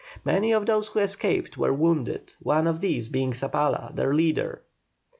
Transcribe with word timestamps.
Many 0.25 0.51
of 0.51 0.65
those 0.65 0.87
who 0.87 0.97
escaped 0.99 1.57
were 1.59 1.71
wounded, 1.71 2.33
one 2.39 2.65
of 2.65 2.79
these 2.79 3.07
being 3.07 3.33
Zabala, 3.33 3.93
their 3.95 4.15
leader. 4.15 4.63